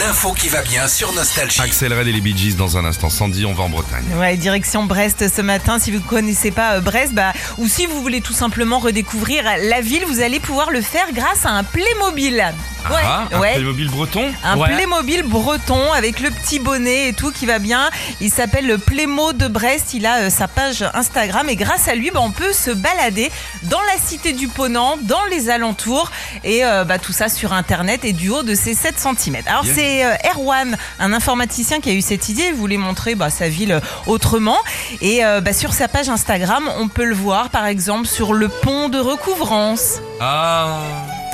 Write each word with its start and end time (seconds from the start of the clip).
L'info 0.00 0.32
qui 0.32 0.48
va 0.48 0.62
bien 0.62 0.88
sur 0.88 1.12
Nostalgie. 1.12 1.60
Axel 1.60 1.92
Red 1.92 2.08
et 2.08 2.12
les 2.12 2.22
Bee 2.22 2.34
Gees 2.34 2.54
dans 2.56 2.78
un 2.78 2.86
instant. 2.86 3.10
Sandy, 3.10 3.44
on 3.44 3.52
va 3.52 3.64
en 3.64 3.68
Bretagne. 3.68 4.04
Ouais, 4.16 4.34
direction 4.38 4.84
Brest 4.84 5.28
ce 5.28 5.42
matin. 5.42 5.78
Si 5.78 5.90
vous 5.90 5.98
ne 5.98 6.08
connaissez 6.08 6.50
pas 6.50 6.76
euh, 6.76 6.80
Brest, 6.80 7.12
bah, 7.12 7.34
ou 7.58 7.68
si 7.68 7.84
vous 7.84 8.00
voulez 8.00 8.22
tout 8.22 8.32
simplement 8.32 8.78
redécouvrir 8.78 9.44
la 9.44 9.82
ville, 9.82 10.04
vous 10.06 10.20
allez 10.20 10.40
pouvoir 10.40 10.70
le 10.70 10.80
faire 10.80 11.12
grâce 11.12 11.44
à 11.44 11.50
un 11.50 11.64
Playmobil. 11.64 12.42
Ah, 12.88 13.24
un 13.32 13.40
ouais. 13.40 13.54
Playmobil 13.54 13.88
breton 13.90 14.32
Un 14.44 14.56
Ouais. 14.58 14.68
Playmobil 14.74 15.22
breton 15.22 15.92
avec 15.92 16.20
le 16.20 16.30
petit 16.30 16.58
bonnet 16.58 17.08
et 17.08 17.12
tout 17.12 17.30
qui 17.30 17.46
va 17.46 17.58
bien. 17.58 17.90
Il 18.20 18.30
s'appelle 18.30 18.66
le 18.66 18.78
Playmo 18.78 19.32
de 19.32 19.48
Brest. 19.48 19.94
Il 19.94 20.06
a 20.06 20.22
euh, 20.22 20.30
sa 20.30 20.48
page 20.48 20.84
Instagram 20.94 21.48
et 21.48 21.56
grâce 21.56 21.88
à 21.88 21.94
lui, 21.94 22.10
bah, 22.10 22.20
on 22.22 22.30
peut 22.30 22.52
se 22.52 22.70
balader 22.70 23.30
dans 23.64 23.80
la 23.80 24.00
cité 24.02 24.32
du 24.32 24.48
Ponant, 24.48 24.96
dans 25.02 25.24
les 25.30 25.50
alentours 25.50 26.10
et 26.44 26.64
euh, 26.64 26.84
bah, 26.84 26.98
tout 26.98 27.12
ça 27.12 27.28
sur 27.28 27.52
Internet 27.52 28.04
et 28.04 28.12
du 28.12 28.28
haut 28.30 28.42
de 28.42 28.54
ses 28.54 28.74
7 28.74 28.94
cm. 28.98 29.36
Alors 29.46 29.64
c'est 29.64 30.04
euh, 30.04 30.14
Erwan, 30.34 30.76
un 30.98 31.12
informaticien 31.12 31.80
qui 31.80 31.90
a 31.90 31.92
eu 31.92 32.02
cette 32.02 32.28
idée. 32.28 32.46
Il 32.48 32.54
voulait 32.54 32.76
montrer 32.76 33.14
bah, 33.14 33.30
sa 33.30 33.48
ville 33.48 33.80
autrement. 34.06 34.58
Et 35.00 35.20
bah, 35.42 35.52
sur 35.52 35.72
sa 35.72 35.88
page 35.88 36.08
Instagram, 36.08 36.68
on 36.78 36.88
peut 36.88 37.04
le 37.04 37.14
voir 37.14 37.50
par 37.50 37.66
exemple 37.66 38.06
sur 38.06 38.32
le 38.34 38.48
pont 38.48 38.88
de 38.88 38.98
recouvrance 38.98 40.00
Ah. 40.20 40.78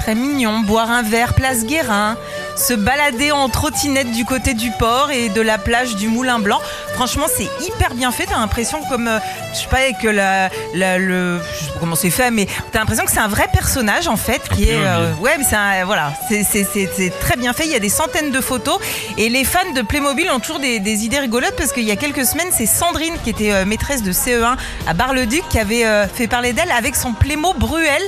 Très 0.06 0.15
mignon, 0.15 0.60
boire 0.60 0.88
un 0.92 1.02
verre 1.02 1.34
place 1.34 1.65
Guérin, 1.65 2.16
se 2.55 2.74
balader 2.74 3.33
en 3.33 3.48
trottinette 3.48 4.12
du 4.12 4.24
côté 4.24 4.55
du 4.55 4.70
port 4.79 5.10
et 5.10 5.30
de 5.30 5.41
la 5.41 5.59
plage 5.59 5.96
du 5.96 6.06
Moulin 6.06 6.38
Blanc. 6.38 6.60
Franchement, 6.95 7.27
c'est 7.29 7.48
hyper 7.66 7.92
bien 7.92 8.12
fait. 8.12 8.27
T'as 8.27 8.38
l'impression 8.38 8.79
comme, 8.88 9.09
euh, 9.09 9.19
je 9.52 9.59
sais 9.59 9.66
pas, 9.66 9.79
que 10.01 10.06
la, 10.06 10.48
la- 10.74 10.98
le, 10.98 11.41
je 11.59 11.65
sais 11.65 11.73
pas 11.73 11.80
comment 11.80 11.96
c'est 11.96 12.10
fait, 12.10 12.30
mais 12.30 12.46
t'as 12.70 12.79
l'impression 12.79 13.05
que 13.05 13.10
c'est 13.10 13.19
un 13.19 13.27
vrai 13.27 13.48
personnage 13.52 14.06
en 14.06 14.15
fait, 14.16 14.42
qui 14.55 14.70
Un 14.70 14.74
est, 14.74 14.87
euh, 14.87 15.12
ouais, 15.20 15.34
mais 15.38 15.45
c'est 15.48 15.56
un- 15.56 15.84
voilà, 15.84 16.12
c'est 16.29 16.45
c'est- 16.45 16.68
c'est- 16.73 16.88
c'est 16.96 17.10
très 17.18 17.34
bien 17.37 17.52
fait. 17.52 17.65
Il 17.65 17.73
y 17.73 17.74
a 17.74 17.80
des 17.80 17.88
centaines 17.88 18.30
de 18.30 18.41
photos 18.41 18.79
et 19.18 19.29
les 19.29 19.43
fans 19.43 19.73
de 19.74 19.82
Playmobil 19.82 20.30
ont 20.30 20.38
toujours 20.38 20.60
des, 20.60 20.79
des 20.79 21.04
idées 21.04 21.18
rigolotes 21.18 21.57
parce 21.57 21.73
qu'il 21.73 21.82
y 21.82 21.90
a 21.90 21.96
quelques 21.96 22.24
semaines, 22.27 22.51
c'est 22.57 22.66
Sandrine 22.66 23.15
qui 23.24 23.30
était 23.30 23.51
euh, 23.52 23.65
maîtresse 23.65 24.04
de 24.04 24.12
CE1 24.12 24.54
à 24.87 24.95
Bar-le-Duc 24.95 25.43
qui 25.51 25.59
avait 25.59 25.84
euh, 25.84 26.07
fait 26.07 26.29
parler 26.29 26.52
d'elle 26.52 26.71
avec 26.71 26.95
son 26.95 27.12
Playmo 27.12 27.54
Bruel 27.54 28.02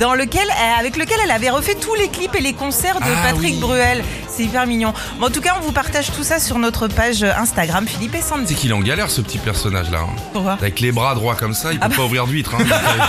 dans 0.00 0.14
lequel, 0.14 0.48
euh, 0.48 0.80
avec 0.80 0.96
lequel 0.96 1.18
elle 1.22 1.30
avait 1.30 1.50
refait 1.50 1.74
tous 1.76 1.94
les 1.94 2.08
clips 2.08 2.34
et 2.34 2.40
les 2.40 2.54
concerts 2.54 2.98
de 3.00 3.04
Ah 3.06 3.28
Patrick 3.30 3.54
oui. 3.54 3.60
Bruel. 3.60 4.02
C'est 4.28 4.44
hyper 4.44 4.66
mignon. 4.66 4.92
Bon, 5.20 5.26
en 5.26 5.30
tout 5.30 5.40
cas, 5.42 5.54
on 5.58 5.60
vous 5.64 5.72
partage 5.72 6.10
tout 6.16 6.24
ça 6.24 6.40
sur 6.40 6.58
notre 6.58 6.88
page 6.88 7.22
Instagram, 7.22 7.86
Philippe 7.86 8.14
et 8.14 8.22
C'est 8.22 8.28
Sandy. 8.30 8.54
qu'il 8.54 8.70
est 8.70 8.74
en 8.74 8.80
galère 8.80 9.10
ce 9.10 9.20
petit 9.20 9.38
personnage 9.38 9.90
là. 9.90 9.98
hein. 10.00 10.16
Pourquoi 10.32 10.52
Avec 10.54 10.80
les 10.80 10.90
bras 10.90 11.14
droits 11.14 11.34
comme 11.36 11.54
ça, 11.54 11.72
il 11.72 11.78
peut 11.78 11.84
Ah 11.86 11.88
bah. 11.90 11.96
pas 11.96 12.02
ouvrir 12.04 12.26
d'huître. 12.26 12.54
Hein. 12.54 12.64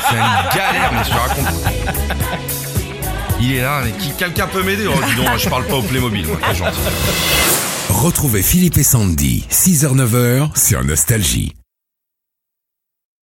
C'est 0.09 0.15
une 0.15 0.55
galère, 0.59 0.91
mais 0.93 1.03
je 1.03 1.09
te 1.09 1.15
raconte. 1.15 2.51
Il 3.43 3.53
est 3.55 3.61
là, 3.61 3.81
mais 3.83 3.91
qui 3.93 4.11
quelqu'un 4.11 4.45
peut 4.47 4.61
m'aider 4.61 4.85
Oh, 4.87 4.99
dis 5.07 5.15
donc, 5.15 5.37
je 5.37 5.49
parle 5.49 5.65
pas 5.65 5.75
au 5.77 5.81
Playmobil, 5.81 6.27
moi, 6.27 6.37
gentil. 6.53 6.77
Retrouvez 7.89 8.43
Philippe 8.43 8.77
et 8.77 8.83
Sandy, 8.83 9.45
6h-9h 9.49 10.55
sur 10.55 10.83
Nostalgie. 10.83 11.53